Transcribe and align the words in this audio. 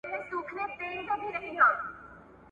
لوړ 0.29 0.43
فکر 0.47 0.59
د 0.79 1.09
عمل 1.11 1.33
پیل 1.39 1.59
دی. 1.79 1.87